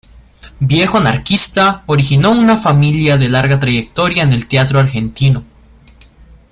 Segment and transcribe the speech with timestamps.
[0.59, 5.43] Viejo anarquista, originó una familia de larga trayectoria en el Teatro Argentino.